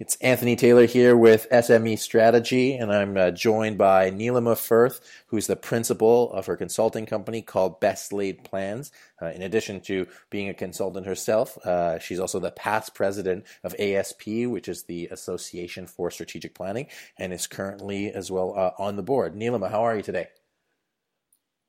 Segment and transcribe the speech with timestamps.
[0.00, 5.46] It's Anthony Taylor here with SME Strategy, and I'm uh, joined by Neelima Firth, who's
[5.46, 8.90] the principal of her consulting company called Best Laid Plans.
[9.20, 13.74] Uh, in addition to being a consultant herself, uh, she's also the past president of
[13.78, 16.86] ASP, which is the Association for Strategic Planning,
[17.18, 19.34] and is currently as well uh, on the board.
[19.34, 20.28] Neelima, how are you today?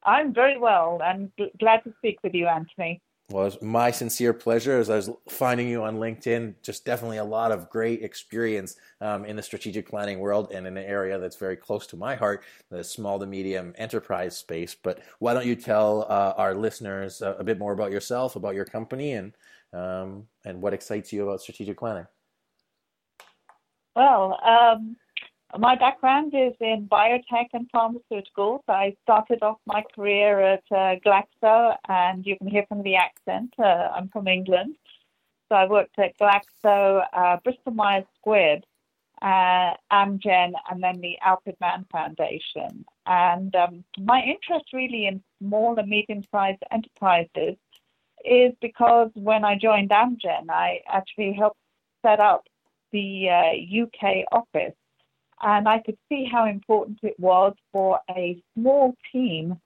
[0.06, 3.02] I'm very well and glad to speak with you, Anthony.
[3.32, 6.56] Well, it's my sincere pleasure as I was finding you on LinkedIn.
[6.62, 10.76] Just definitely a lot of great experience um, in the strategic planning world and in
[10.76, 14.76] an area that's very close to my heart, the small to medium enterprise space.
[14.76, 18.54] But why don't you tell uh, our listeners a, a, bit more about yourself, about
[18.54, 19.34] your company, and
[19.72, 22.08] um, and what excites you about strategic planning?
[23.96, 24.98] Well, um,
[25.58, 28.62] my background is in biotech and pharmaceuticals.
[28.68, 33.54] I started off my career at uh, Glaxo, and you can hear from the accent,
[33.60, 34.76] uh, I'm from England.
[35.50, 38.62] So I worked at Glaxo, uh, Bristol Myers Squibb,
[39.22, 42.86] uh, Amgen, and then the Alfred Mann Foundation.
[43.06, 47.58] And um, my interest really in small and medium sized enterprises
[48.24, 51.58] is because when I joined Amgen, I actually helped
[52.04, 52.48] set up
[52.92, 53.30] the
[53.84, 54.76] UK uh, office
[55.42, 59.60] and I could see how important it was for a small team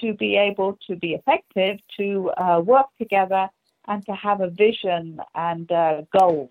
[0.00, 3.48] to be able to be effective, to uh, work together,
[3.86, 6.50] and to have a vision and uh, goals.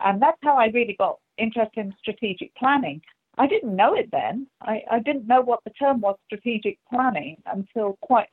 [0.00, 3.02] And that's how I really got interested in strategic planning.
[3.36, 4.46] I didn't know it then.
[4.62, 8.28] I, I didn't know what the term was strategic planning until quite,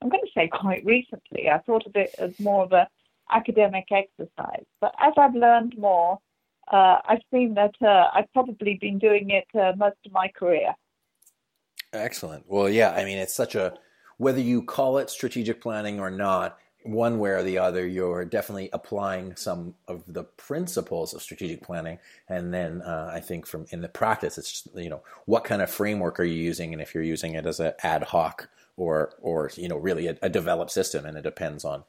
[0.00, 1.48] I'm going to say quite recently.
[1.48, 2.86] I thought of it as more of an
[3.30, 4.64] academic exercise.
[4.80, 6.18] But as I've learned more,
[6.72, 10.74] uh, I've seen that uh, I've probably been doing it uh, most of my career.
[11.92, 12.44] Excellent.
[12.48, 13.74] Well, yeah, I mean, it's such a,
[14.16, 18.68] whether you call it strategic planning or not, one way or the other, you're definitely
[18.72, 21.98] applying some of the principles of strategic planning.
[22.28, 25.62] And then uh, I think from in the practice, it's just, you know, what kind
[25.62, 26.72] of framework are you using?
[26.72, 30.16] And if you're using it as an ad hoc or, or, you know, really a,
[30.22, 31.84] a developed system and it depends on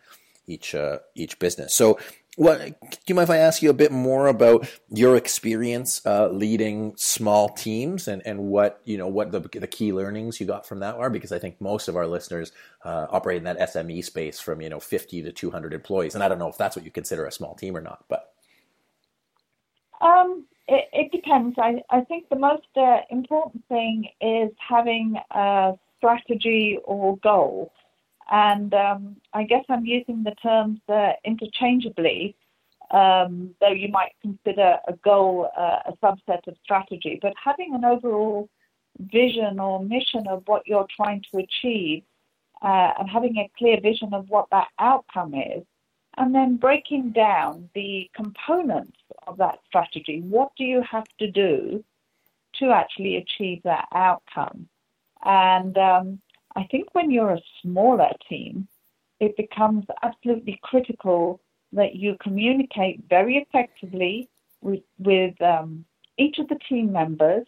[0.45, 1.73] each, uh, each business.
[1.73, 1.97] So
[2.35, 6.29] what do you mind if I ask you a bit more about your experience uh,
[6.29, 10.65] leading small teams and, and what you know what the, the key learnings you got
[10.65, 11.11] from that are?
[11.11, 12.51] Because I think most of our listeners
[12.83, 16.27] uh, operate in that SME space from you know 50 to 200 employees, and I
[16.27, 18.33] don't know if that's what you consider a small team or not, but
[20.01, 21.55] um, it, it, depends.
[21.59, 27.71] I, I think the most uh, important thing is having a strategy or goal
[28.31, 32.35] and um, I guess I'm using the terms uh, interchangeably,
[32.91, 37.19] um, though you might consider a goal uh, a subset of strategy.
[37.21, 38.49] But having an overall
[38.99, 42.03] vision or mission of what you're trying to achieve
[42.61, 45.63] uh, and having a clear vision of what that outcome is,
[46.17, 48.97] and then breaking down the components
[49.27, 50.21] of that strategy.
[50.21, 51.83] What do you have to do
[52.59, 54.69] to actually achieve that outcome?
[55.25, 56.21] And um,
[56.55, 58.67] I think when you're a smaller team,
[59.19, 61.39] it becomes absolutely critical
[61.71, 64.29] that you communicate very effectively
[64.61, 65.85] with, with um,
[66.17, 67.45] each of the team members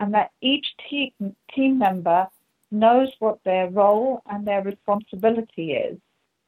[0.00, 1.12] and that each team,
[1.54, 2.28] team member
[2.70, 5.98] knows what their role and their responsibility is.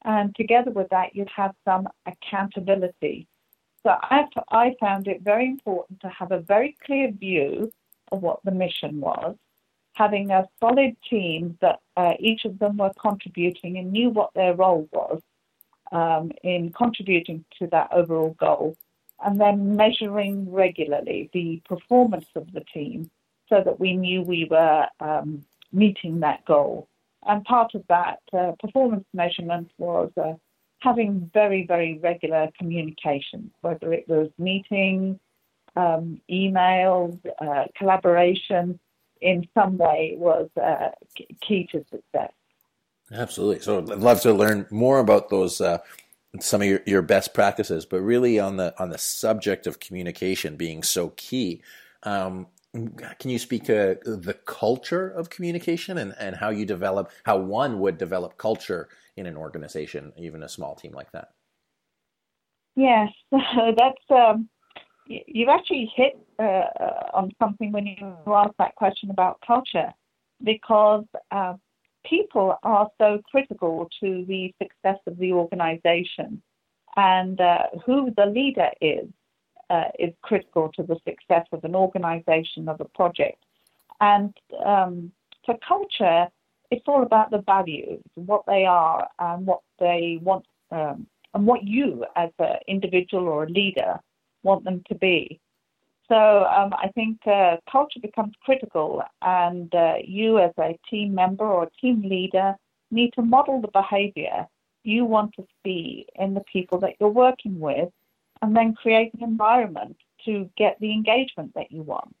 [0.03, 3.27] And together with that, you have some accountability.
[3.83, 7.71] So I, I found it very important to have a very clear view
[8.11, 9.35] of what the mission was
[9.97, 14.53] having a solid team that uh, each of them were contributing and knew what their
[14.53, 15.21] role was
[15.91, 18.77] um, in contributing to that overall goal,
[19.25, 23.09] and then measuring regularly the performance of the team
[23.49, 26.87] so that we knew we were um, meeting that goal.
[27.25, 30.33] And part of that uh, performance measurement was uh,
[30.79, 35.17] having very, very regular communication, whether it was meetings,
[35.75, 38.79] um, emails, uh, collaboration,
[39.21, 40.89] in some way was uh,
[41.41, 42.31] key to success.
[43.11, 43.61] Absolutely.
[43.61, 45.79] So I'd love to learn more about those uh,
[46.39, 50.55] some of your, your best practices, but really on the on the subject of communication
[50.55, 51.61] being so key.
[52.03, 57.37] Um, can you speak to the culture of communication and, and how you develop how
[57.37, 61.29] one would develop culture in an organization, even a small team like that?
[62.75, 64.49] Yes, that's um,
[65.07, 66.67] you've actually hit uh,
[67.13, 69.93] on something when you asked that question about culture,
[70.43, 71.53] because uh,
[72.05, 76.41] people are so critical to the success of the organization,
[76.95, 79.07] and uh, who the leader is
[79.69, 83.43] uh, is critical to the success of an organization of a project.
[83.99, 84.33] And
[84.65, 85.11] um,
[85.45, 86.27] for culture,
[86.71, 91.63] it's all about the values, what they are, and what they want, um, and what
[91.63, 93.99] you as an individual or a leader
[94.43, 95.39] want them to be.
[96.07, 101.45] So um, I think uh, culture becomes critical, and uh, you, as a team member
[101.45, 102.55] or team leader,
[102.91, 104.47] need to model the behavior
[104.83, 107.89] you want to see in the people that you're working with,
[108.41, 112.15] and then create an environment to get the engagement that you want.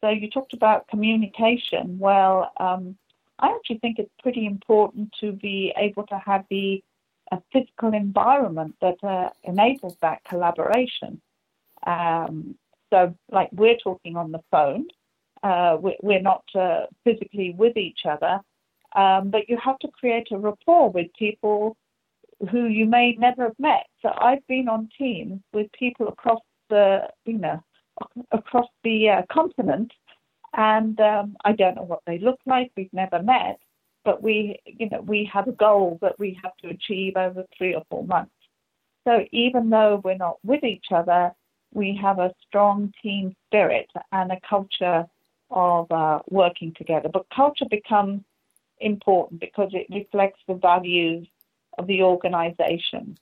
[0.00, 1.98] So you talked about communication.
[1.98, 2.96] Well, um,
[3.38, 6.82] I actually think it's pretty important to be able to have the
[7.32, 11.20] a physical environment that uh, enables that collaboration.
[11.86, 12.54] Um,
[12.90, 14.86] so, like we're talking on the phone,
[15.42, 18.38] uh, we're not uh, physically with each other,
[18.94, 21.76] um, but you have to create a rapport with people
[22.50, 23.86] who you may never have met.
[24.02, 27.64] So, I've been on teams with people across the, you know,
[28.30, 29.90] across the uh, continent,
[30.52, 32.70] and um, I don't know what they look like.
[32.76, 33.58] We've never met,
[34.04, 37.74] but we, you know, we have a goal that we have to achieve over three
[37.74, 38.32] or four months.
[39.04, 41.32] So even though we're not with each other,
[41.72, 45.06] we have a strong team spirit and a culture
[45.50, 47.08] of uh, working together.
[47.12, 48.22] But culture becomes
[48.80, 51.26] important because it reflects the values
[51.78, 53.16] of the organization.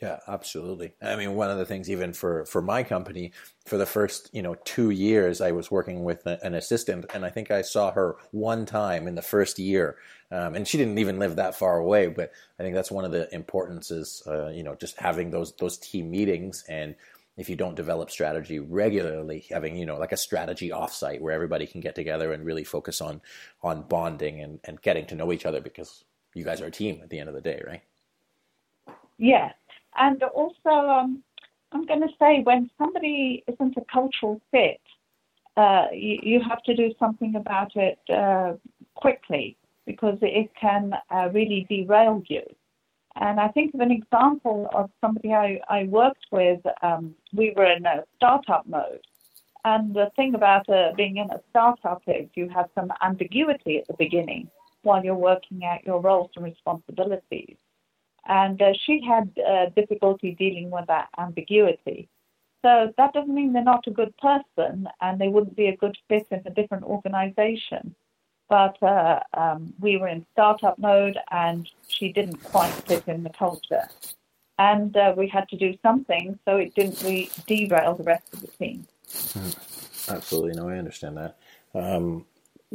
[0.00, 0.92] Yeah, absolutely.
[1.02, 3.32] I mean, one of the things, even for for my company,
[3.66, 7.24] for the first you know two years, I was working with a, an assistant, and
[7.24, 9.96] I think I saw her one time in the first year,
[10.30, 12.06] um, and she didn't even live that far away.
[12.06, 12.30] But
[12.60, 16.12] I think that's one of the importances, uh, you know, just having those those team
[16.12, 16.94] meetings, and
[17.36, 21.66] if you don't develop strategy regularly, having you know like a strategy offsite where everybody
[21.66, 23.20] can get together and really focus on
[23.64, 26.04] on bonding and and getting to know each other because
[26.34, 27.82] you guys are a team at the end of the day, right?
[29.18, 29.52] Yeah,
[29.96, 31.22] and also, um,
[31.72, 34.80] I'm going to say when somebody isn't a cultural fit,
[35.56, 38.52] uh, you, you, have to do something about it uh,
[38.94, 39.56] quickly
[39.86, 42.42] because it can uh, really derail you.
[43.16, 46.60] And I think of an example of somebody I, I worked with.
[46.82, 49.00] Um, we were in a startup mode.
[49.64, 53.88] And the thing about uh, being in a startup is you have some ambiguity at
[53.88, 54.48] the beginning
[54.82, 57.56] while you're working out your roles and responsibilities.
[58.28, 62.08] And uh, she had uh, difficulty dealing with that ambiguity.
[62.64, 65.96] So that doesn't mean they're not a good person and they wouldn't be a good
[66.08, 67.94] fit in a different organization.
[68.48, 73.30] But uh, um, we were in startup mode and she didn't quite fit in the
[73.30, 73.88] culture.
[74.58, 78.40] And uh, we had to do something so it didn't re- derail the rest of
[78.40, 78.86] the team.
[79.32, 79.50] Hmm.
[80.08, 80.52] Absolutely.
[80.52, 81.36] No, I understand that.
[81.74, 82.24] Um,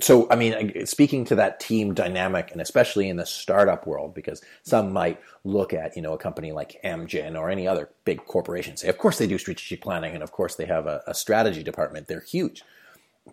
[0.01, 4.41] so i mean speaking to that team dynamic and especially in the startup world because
[4.63, 8.75] some might look at you know a company like amgen or any other big corporation
[8.75, 11.63] say of course they do strategic planning and of course they have a, a strategy
[11.63, 12.07] department.
[12.07, 12.63] They're huge.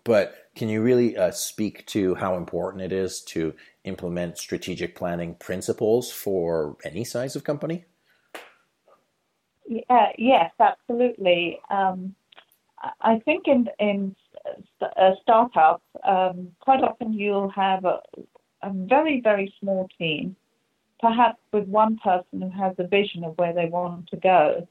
[0.03, 3.53] But can you really uh, speak to how important it is to
[3.83, 7.85] implement strategic planning principles for any size of company?
[9.67, 11.59] Yes absolutely.
[11.69, 12.15] Um,
[13.01, 14.15] i think in in
[14.81, 17.99] a startup, um, quite often you'll have a,
[18.63, 20.35] a, very, very small team,
[20.99, 24.67] perhaps with one person who has a vision of where they want to go.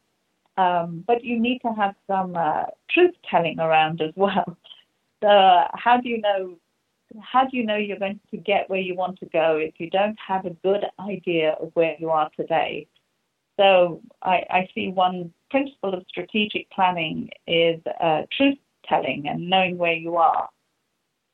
[0.57, 4.57] Um, but you need to have some uh, truth telling around as well.
[5.23, 5.29] So
[5.75, 6.57] how do you know?
[7.21, 9.91] How do you know you're going to get where you want to go if you
[9.91, 12.87] don't have a good idea of where you are today?
[13.59, 18.57] So I, I see one principle of strategic planning is uh, truth
[18.89, 20.49] telling and knowing where you are.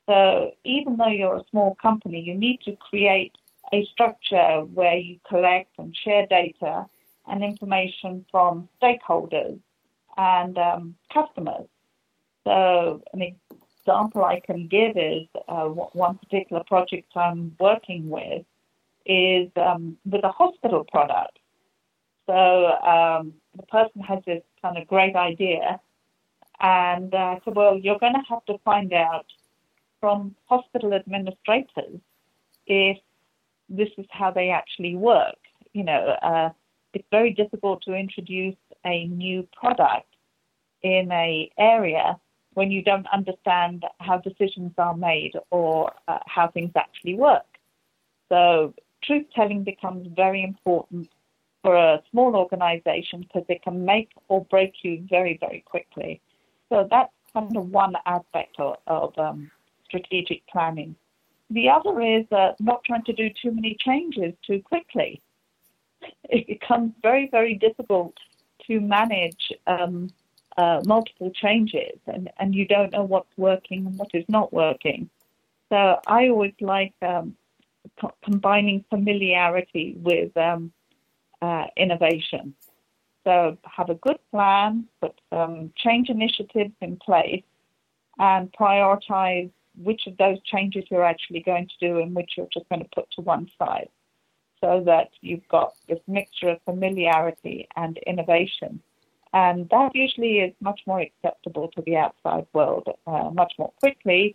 [0.09, 3.33] So even though you're a small company, you need to create
[3.73, 6.87] a structure where you collect and share data
[7.27, 9.59] and information from stakeholders
[10.17, 11.67] and um, customers.
[12.45, 18.45] So an example I can give is uh, one particular project I'm working with
[19.05, 21.39] is um, with a hospital product.
[22.27, 25.81] So um, the person has this kind of great idea
[26.61, 29.27] and uh, said, well, you're going to have to find out
[30.01, 32.01] from hospital administrators
[32.67, 32.99] if
[33.69, 35.37] this is how they actually work.
[35.73, 36.51] You know, uh,
[36.95, 40.09] it's very difficult to introduce a new product
[40.83, 42.19] in a area
[42.55, 47.45] when you don't understand how decisions are made or uh, how things actually work.
[48.31, 51.11] So truth telling becomes very important
[51.63, 56.21] for a small organization because it can make or break you very, very quickly.
[56.69, 59.51] So that's kind of one aspect of, of um,
[59.85, 60.97] strategic planning.
[61.51, 65.23] The other is uh, not trying to do too many changes too quickly.
[66.29, 68.15] It becomes very, very difficult
[68.67, 70.11] to manage um,
[70.57, 75.09] uh, multiple changes, and, and you don't know what's working and what is not working.
[75.69, 77.37] So I always like um,
[78.01, 80.73] co- combining familiarity with um,
[81.43, 82.55] uh, innovation.
[83.27, 87.43] Have a good plan, put some change initiatives in place,
[88.19, 89.51] and prioritize
[89.83, 92.89] which of those changes you're actually going to do and which you're just going to
[92.95, 93.89] put to one side
[94.61, 98.81] so that you've got this mixture of familiarity and innovation.
[99.33, 104.35] And that usually is much more acceptable to the outside world uh, much more quickly.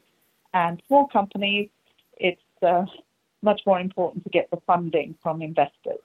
[0.54, 1.70] And small companies,
[2.18, 2.86] it's uh,
[3.42, 6.00] much more important to get the funding from investors.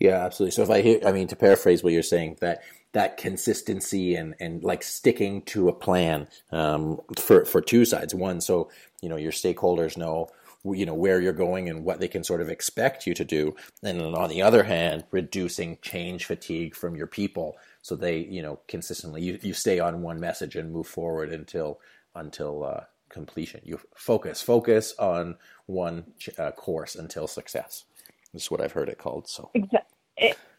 [0.00, 0.52] Yeah, absolutely.
[0.52, 4.36] So if I hear, I mean, to paraphrase what you're saying, that that consistency and
[4.40, 8.14] and like sticking to a plan um, for for two sides.
[8.14, 8.70] One, so
[9.02, 10.30] you know your stakeholders know
[10.66, 13.56] you know where you're going and what they can sort of expect you to do,
[13.82, 18.60] and on the other hand, reducing change fatigue from your people, so they you know
[18.68, 21.80] consistently you, you stay on one message and move forward until
[22.14, 23.62] until uh, completion.
[23.64, 26.04] You focus focus on one
[26.38, 27.84] uh, course until success.
[28.32, 29.28] Is what I've heard it called.
[29.28, 29.50] So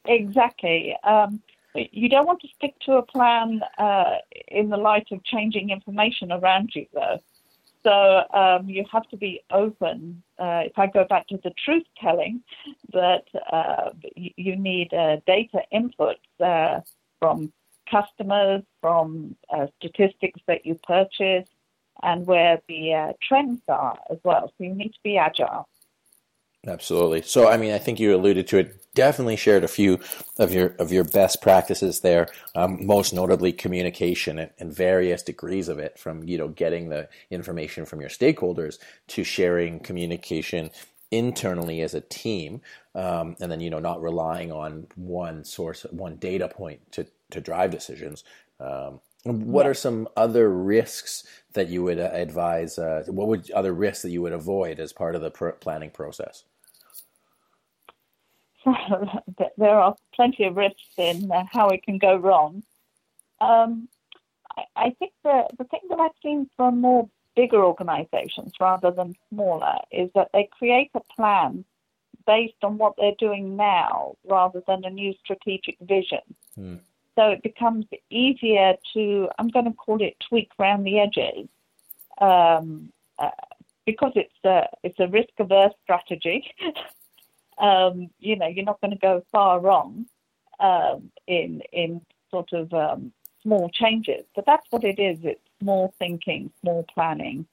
[0.05, 0.95] exactly.
[1.03, 1.41] Um,
[1.73, 4.15] you don't want to stick to a plan uh,
[4.47, 7.21] in the light of changing information around you, though.
[7.83, 10.21] So um, you have to be open.
[10.37, 12.43] Uh, if I go back to the truth telling,
[12.93, 16.81] that uh, you need uh, data inputs uh,
[17.19, 17.51] from
[17.89, 21.47] customers, from uh, statistics that you purchase,
[22.03, 24.51] and where the trends are as well.
[24.57, 25.67] So you need to be agile.
[26.67, 27.23] Absolutely.
[27.23, 28.77] So, I mean, I think you alluded to it.
[28.93, 29.99] Definitely shared a few
[30.37, 32.27] of your of your best practices there.
[32.53, 37.07] Um, most notably, communication and, and, various degrees of it, from you know getting the
[37.31, 40.71] information from your stakeholders to sharing communication
[41.09, 42.61] internally as a team,
[42.93, 47.41] um, and then you know not relying on one source, one data point to to
[47.41, 48.23] drive decisions.
[48.59, 52.77] Um, what are some other risks that you would uh, advise?
[52.77, 55.91] Uh, what would other risks that you would avoid as part of the pr- planning
[55.91, 56.43] process?
[59.57, 62.63] there are plenty of risks in uh, how it can go wrong.
[63.39, 63.87] Um,
[64.55, 69.15] I, I, think the, the thing that I've seen from more bigger organizations rather than
[69.29, 71.65] smaller is that they create a plan
[72.27, 76.19] based on what they're doing now rather than a new strategic vision.
[76.59, 76.79] Mm.
[77.15, 81.47] So it becomes easier to, I'm going to call it tweak around the edges.
[82.19, 83.29] Um, uh,
[83.85, 86.53] because it's a, it's a risk averse strategy.
[87.57, 90.05] um, you know, you're not going to go far wrong
[90.59, 93.11] um, in in sort of um,
[93.43, 94.25] small changes.
[94.35, 95.19] But that's what it is.
[95.23, 97.45] It's small thinking, small planning,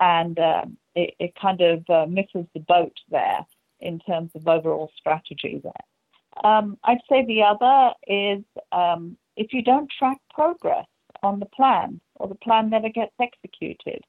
[0.00, 3.46] and um, it, it, kind of uh, misses the boat there
[3.80, 6.44] in terms of overall strategy there.
[6.44, 10.86] Um, I'd say the other is um, if you don't track progress
[11.22, 14.04] on the plan or the plan never gets executed.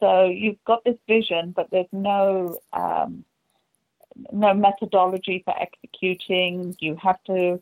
[0.00, 3.24] So you've got this vision, but there's no um,
[4.32, 6.76] no methodology for executing.
[6.80, 7.60] You have to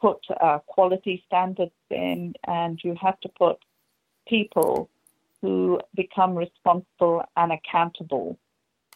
[0.00, 3.58] put uh, quality standards in, and you have to put
[4.26, 4.88] people
[5.40, 8.38] who become responsible and accountable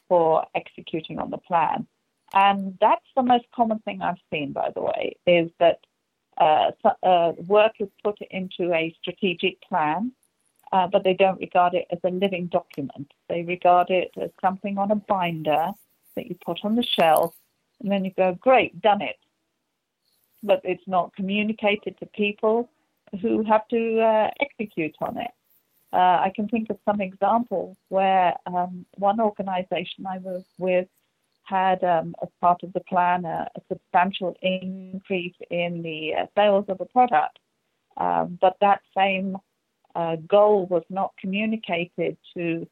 [0.09, 1.87] for executing on the plan.
[2.35, 5.81] And that's the most common thing I've seen, by the way, is that
[6.39, 6.71] uh,
[7.03, 10.13] uh, work is put into a strategic plan,
[10.73, 13.13] uh, but they don't regard it as a living document.
[13.29, 15.73] They regard it as something on a binder
[16.17, 17.35] that you put on the shelf,
[17.81, 19.17] and then you go, great, done it.
[20.43, 22.69] But it's not communicated to people
[23.21, 25.31] who have to uh, execute on it.
[25.93, 30.89] Uh, I can think of some examples where um, one organization I was with
[31.45, 36.65] had, um, as part of the plan, a, a substantial increase in the uh, sales
[36.69, 37.39] of a product.
[37.99, 39.37] Um, but that same
[39.95, 42.67] uh, goal was not communicated to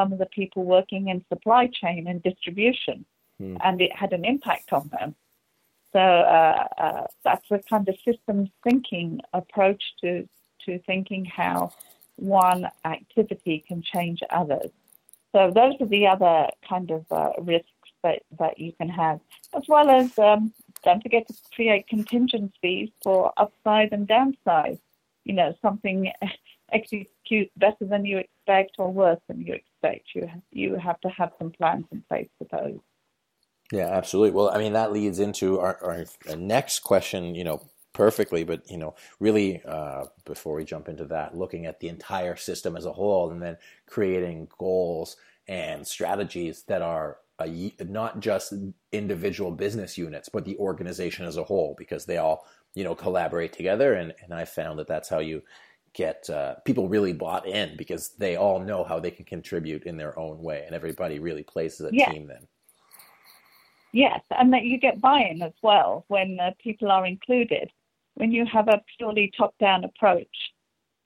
[0.00, 3.04] some of the people working in supply chain and distribution,
[3.38, 3.56] hmm.
[3.62, 5.14] and it had an impact on them.
[5.92, 10.26] So uh, uh, that's a kind of systems thinking approach to
[10.64, 11.72] to thinking how
[12.16, 14.70] one activity can change others.
[15.32, 17.70] So those are the other kind of uh, risks
[18.02, 19.20] that, that you can have,
[19.56, 20.52] as well as um,
[20.84, 24.78] don't forget to create contingencies for upside and downside.
[25.24, 26.12] You know, something
[26.72, 29.69] execute better than you expect or worse than you expect.
[30.14, 32.78] You you have to have some plans in place for those.
[33.72, 34.32] Yeah, absolutely.
[34.32, 37.34] Well, I mean that leads into our, our next question.
[37.34, 41.80] You know, perfectly, but you know, really, uh, before we jump into that, looking at
[41.80, 43.56] the entire system as a whole, and then
[43.86, 45.16] creating goals
[45.48, 48.52] and strategies that are a, not just
[48.92, 53.52] individual business units, but the organization as a whole, because they all you know collaborate
[53.52, 53.94] together.
[53.94, 55.42] And and I found that that's how you
[55.94, 59.96] get uh, people really bought in because they all know how they can contribute in
[59.96, 62.46] their own way, and everybody really plays as a team then.
[63.92, 67.70] Yes, and that you get buy-in as well when uh, people are included.
[68.14, 70.36] when you have a purely top-down approach,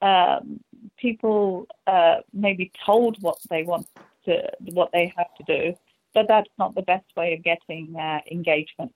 [0.03, 0.61] um,
[0.99, 3.87] people uh, may be told what they want
[4.25, 5.75] to, what they have to do,
[6.13, 8.95] but that's not the best way of getting uh, engagement.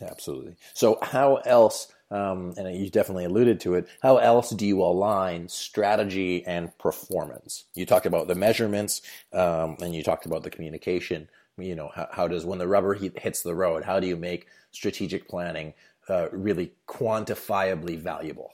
[0.00, 0.56] Absolutely.
[0.74, 1.92] So, how else?
[2.10, 3.88] Um, and you definitely alluded to it.
[4.00, 7.64] How else do you align strategy and performance?
[7.74, 11.28] You talked about the measurements, um, and you talked about the communication.
[11.58, 13.82] You know, how, how, does when the rubber hits the road?
[13.82, 15.74] How do you make strategic planning
[16.08, 18.52] uh, really quantifiably valuable?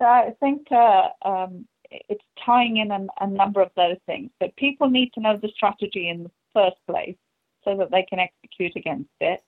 [0.00, 4.30] So I think uh, um, it's tying in a, a number of those things.
[4.40, 7.16] But people need to know the strategy in the first place
[7.64, 9.42] so that they can execute against it.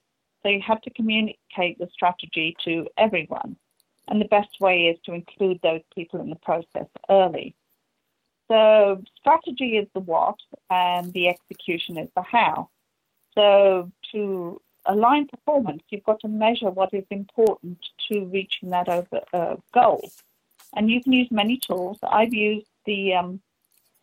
[0.49, 3.57] You have to communicate the strategy to everyone.
[4.07, 7.55] And the best way is to include those people in the process early.
[8.47, 10.35] So strategy is the what
[10.69, 12.69] and the execution is the how.
[13.33, 17.79] So to align performance, you've got to measure what is important
[18.11, 20.09] to reaching that over, uh, goal.
[20.75, 21.97] And you can use many tools.
[22.03, 23.41] I've used the um,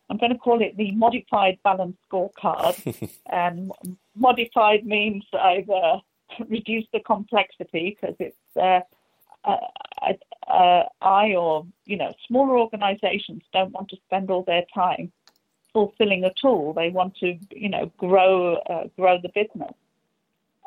[0.09, 3.09] I'm going to call it the modified balanced scorecard.
[3.27, 3.71] and
[4.15, 5.99] modified means I've uh,
[6.49, 8.81] reduced the complexity because it's uh,
[9.45, 9.57] uh,
[10.47, 15.11] uh, I or you know smaller organisations don't want to spend all their time
[15.71, 16.73] fulfilling a tool.
[16.73, 19.73] They want to you know grow uh, grow the business,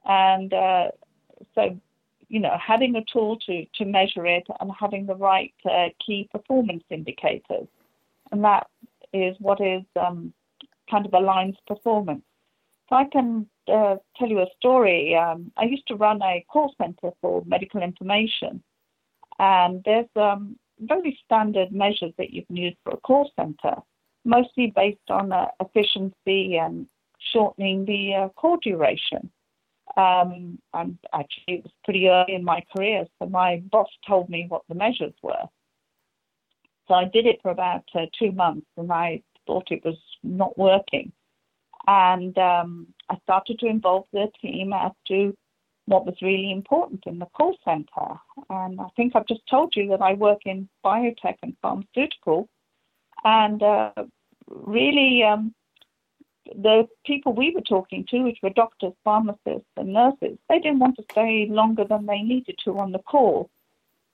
[0.04, 0.88] and uh,
[1.54, 1.78] so
[2.28, 5.54] you know having a tool to to measure it and having the right
[6.04, 7.68] key performance indicators,
[8.32, 8.68] and that
[9.12, 10.32] is what is um,
[10.90, 12.24] kind of aligns performance.
[12.86, 16.74] If I can uh, tell you a story, um, I used to run a call
[16.80, 18.62] center for medical information,
[19.38, 23.76] and there's um, very standard measures that you can use for a call center,
[24.24, 26.86] mostly based on uh, efficiency and
[27.32, 29.30] shortening the uh, call duration.
[29.96, 34.46] Um, and actually, it was pretty early in my career, so my boss told me
[34.48, 35.48] what the measures were.
[36.88, 40.56] So I did it for about uh, two months and I thought it was not
[40.56, 41.12] working.
[41.86, 45.36] And um, I started to involve the team as to
[45.86, 48.18] what was really important in the call center.
[48.50, 52.48] And I think I've just told you that I work in biotech and pharmaceutical.
[53.24, 53.92] And uh,
[54.48, 55.54] really, um,
[56.54, 60.96] the people we were talking to, which were doctors, pharmacists, and nurses, they didn't want
[60.96, 63.48] to stay longer than they needed to on the call.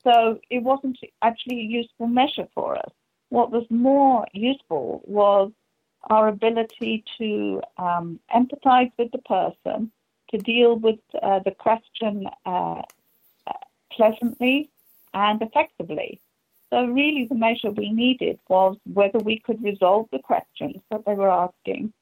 [0.05, 2.93] So it wasn't actually a useful measure for us.
[3.29, 5.53] What was more useful was
[6.11, 9.91] our ability to um, empathize with the person,
[10.31, 12.83] to deal with uh, the question uh,
[13.93, 14.71] pleasantly
[15.15, 16.21] and effectively.
[16.71, 21.15] So, really, the measure we needed was whether we could resolve the questions that they
[21.15, 21.93] were asking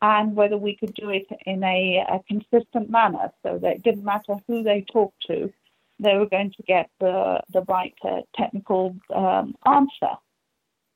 [0.00, 4.04] and whether we could do it in a, a consistent manner so that it didn't
[4.04, 5.52] matter who they talked to,
[5.98, 10.14] they were going to get the, the right uh, technical um, answer.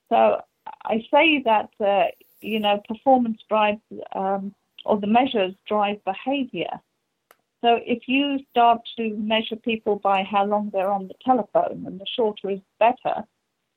[0.08, 0.40] So
[0.84, 2.06] I say that, uh,
[2.42, 3.80] you know, performance drives,
[4.14, 6.80] um, or the measures drive behavior.
[7.60, 12.00] So if you start to measure people by how long they're on the telephone and
[12.00, 13.22] the shorter is better,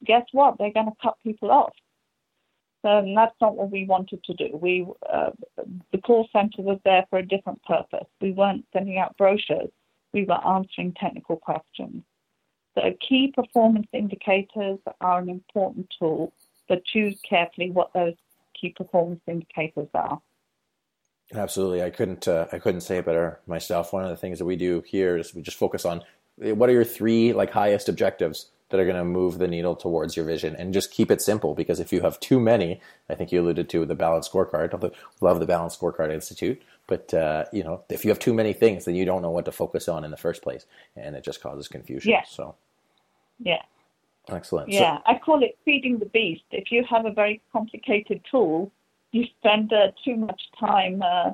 [0.03, 0.57] guess what?
[0.57, 1.73] They're going to cut people off.
[2.81, 4.57] So that's not what we wanted to do.
[4.59, 5.31] We, uh,
[5.91, 8.07] the call center was there for a different purpose.
[8.21, 9.69] We weren't sending out brochures
[10.15, 12.01] we were answering technical questions.
[12.73, 16.31] So key performance indicators are an important tool,
[16.69, 18.15] but choose carefully what those
[18.59, 20.21] key performance indicators are.
[21.33, 23.93] Absolutely, I couldn't uh, I couldn't say it better myself.
[23.93, 26.03] One of the things that we do here is we just focus on
[26.41, 29.75] eh, what are your three like highest objectives that are going to move the needle
[29.75, 31.55] towards your vision, and just keep it simple.
[31.55, 34.93] Because if you have too many, I think you alluded to the Balanced Scorecard.
[35.21, 36.61] Love the Balanced Scorecard Institute.
[36.87, 39.45] But uh, you know, if you have too many things, then you don't know what
[39.45, 40.65] to focus on in the first place,
[40.95, 42.11] and it just causes confusion.
[42.11, 42.23] Yeah.
[42.27, 42.55] So.
[43.39, 43.63] Yeah.
[44.29, 44.69] Excellent.
[44.69, 46.43] Yeah, so, I call it feeding the beast.
[46.51, 48.71] If you have a very complicated tool,
[49.11, 51.31] you spend uh, too much time uh,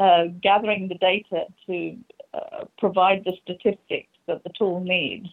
[0.00, 1.96] uh gathering the data to
[2.34, 5.28] uh, provide the statistics that the tool needs,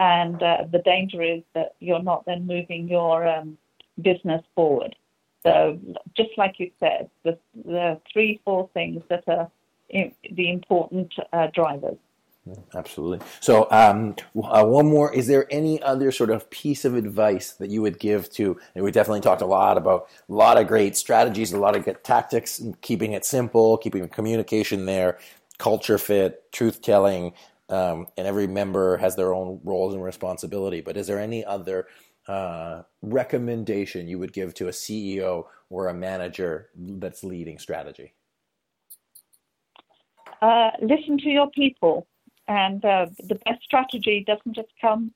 [0.00, 3.56] and uh, the danger is that you're not then moving your um,
[4.02, 4.96] business forward.
[5.44, 5.78] So,
[6.16, 9.50] just like you said, the, the three, four things that are
[9.90, 11.98] the important uh, drivers.
[12.74, 13.26] Absolutely.
[13.40, 15.12] So, um, uh, one more.
[15.14, 18.58] Is there any other sort of piece of advice that you would give to?
[18.74, 21.86] And we definitely talked a lot about a lot of great strategies, a lot of
[21.86, 25.18] good tactics, keeping it simple, keeping communication there,
[25.58, 27.32] culture fit, truth telling,
[27.70, 30.82] um, and every member has their own roles and responsibility.
[30.82, 31.86] But is there any other
[32.28, 38.12] uh, recommendation you would give to a CEO or a manager that's leading strategy?
[40.42, 42.06] Uh, listen to your people.
[42.46, 45.12] And uh, the best strategy doesn't just come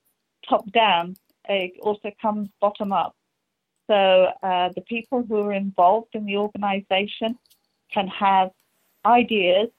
[0.47, 1.15] top down,
[1.47, 3.15] it also comes bottom up.
[3.87, 7.37] So uh, the people who are involved in the organization
[7.91, 8.51] can have
[9.05, 9.69] ideas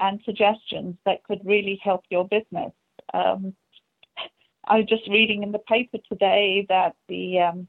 [0.00, 2.72] and suggestions that could really help your business.
[3.12, 3.54] Um,
[4.66, 7.68] I was just reading in the paper today that the um,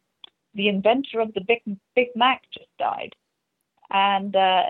[0.54, 1.62] the inventor of the Big
[1.96, 3.14] Big Mac just died,
[3.92, 4.64] and uh,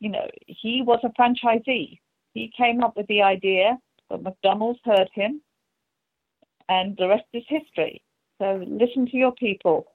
[0.00, 2.00] you know he was a franchisee.
[2.34, 5.40] He came up with the idea, but McDonald's heard him,
[6.68, 8.02] and the rest is history.
[8.38, 9.86] So listen to your people.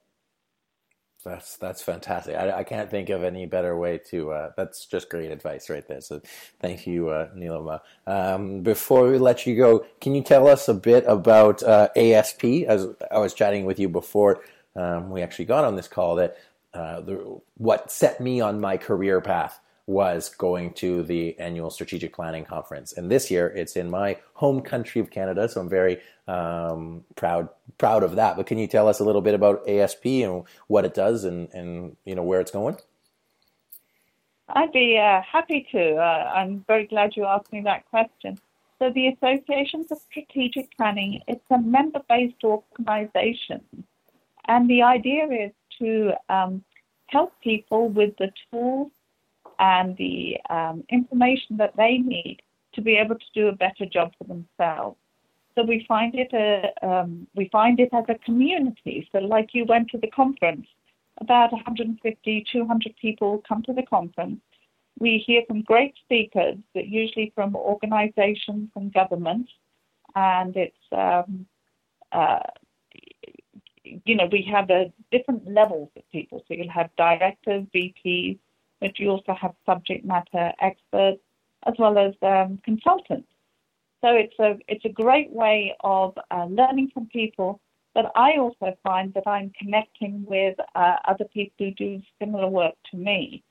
[1.24, 2.36] That's that's fantastic.
[2.36, 4.32] I, I can't think of any better way to.
[4.32, 6.02] Uh, that's just great advice right there.
[6.02, 6.20] So
[6.60, 7.82] thank you, uh, Neelima.
[8.08, 12.44] Um, before we let you go, can you tell us a bit about uh, ASP?
[12.68, 14.44] As I was chatting with you before
[14.76, 16.38] um, we actually got on this call, that
[16.74, 22.14] uh, the, what set me on my career path was going to the annual strategic
[22.14, 22.94] planning conference.
[22.94, 27.50] And this year it's in my home country of Canada, so I'm very um, proud
[27.78, 28.38] proud of that.
[28.38, 31.50] But can you tell us a little bit about ASP and what it does and,
[31.54, 32.78] and you know where it's going?
[34.50, 35.96] I'd be uh, happy to.
[35.96, 38.38] Uh, I'm very glad you asked me that question.
[38.80, 43.62] So the Association for Strategic Planning, it's a member-based organization.
[44.48, 46.64] And the idea is to um,
[47.08, 48.92] help people with the tools
[49.62, 52.42] and the um, information that they need
[52.74, 54.98] to be able to do a better job for themselves.
[55.56, 59.08] So we find it a um, we find it as a community.
[59.12, 60.66] So like you went to the conference,
[61.18, 64.40] about 150, 200 people come to the conference.
[65.00, 69.52] We hear from great speakers, usually from organizations and governments,
[70.16, 71.46] and it's um,
[72.12, 72.40] uh,
[73.84, 76.44] you know we have a different levels of people.
[76.48, 78.40] So you'll have directors, VPs,
[78.82, 81.22] but you also have subject matter experts
[81.68, 83.30] as well as um, consultants.
[84.02, 87.62] So it's a it's a great way of uh, learning from people.
[87.94, 92.74] But I also find that I'm connecting with uh, other people who do similar work
[92.92, 93.44] to me,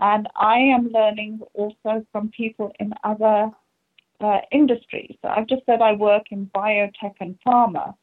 [0.00, 3.50] and I am learning also from people in other
[4.20, 5.16] uh, industries.
[5.20, 7.94] So I've just said I work in biotech and pharma,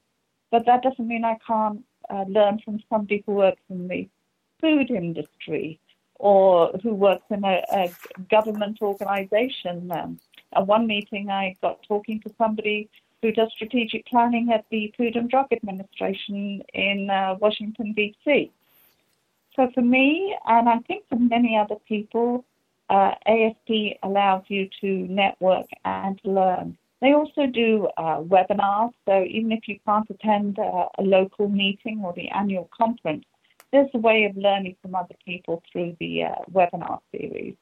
[0.52, 4.08] but that doesn't mean I can't uh, learn from somebody who works in the
[4.60, 5.80] food industry
[6.20, 7.92] or who works in a, a
[8.30, 9.92] government organization.
[9.92, 10.20] Um,
[10.54, 12.90] at one meeting, I got talking to somebody
[13.22, 18.52] who does strategic planning at the Food and Drug Administration in uh, Washington, D.C.
[19.56, 22.46] So for me, and I think for many other people,
[22.90, 26.78] uh, ASP allows you to network and learn.
[27.02, 32.02] They also do uh, webinars, so even if you can't attend uh, a local meeting
[32.04, 33.26] or the annual conference,
[33.72, 37.56] there's a way of learning from other people through the uh, webinar series.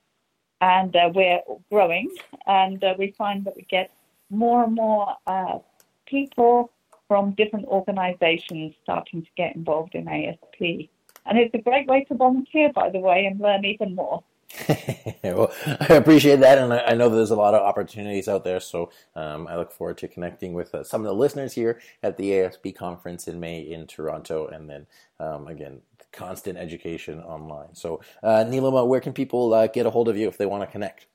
[0.60, 1.42] And uh, we're
[1.72, 2.10] growing,
[2.48, 3.92] and uh, we find that we get
[4.30, 5.60] more and more uh,
[6.08, 6.72] people
[7.08, 10.90] from different organizations starting to get involved in ASP.
[11.26, 14.24] And it's a great way to volunteer, by the way, and learn even more.
[15.24, 18.62] well, I appreciate that, and I, know there's a lot of opportunities out there.
[18.62, 22.18] So um, I look forward to connecting with uh, some of the listeners here at
[22.18, 24.88] the ASP conference in May in Toronto, and then
[25.20, 27.74] um, again constant education online.
[27.74, 30.64] So, uh, Neelima, where can people uh, get a hold of you if they want
[30.64, 31.08] to connect?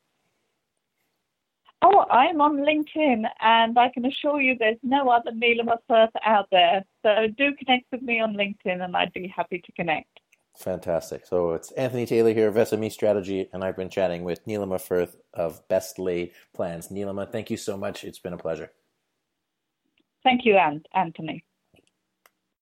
[1.85, 6.47] Oh, I'm on LinkedIn, and I can assure you there's no other Neelima Firth out
[6.53, 6.85] there.
[7.03, 10.21] So do connect with me on LinkedIn, and I'd be happy to connect.
[10.57, 11.27] Fantastic.
[11.27, 15.17] So it's Anthony Taylor here of SME Strategy, and I've been chatting with Neelima Firth
[15.35, 16.89] of Best Laid Plans.
[16.89, 18.05] Neelima, thank you so much.
[18.05, 18.71] It's been a pleasure.
[20.23, 20.57] Thank you,
[20.95, 21.45] Anthony.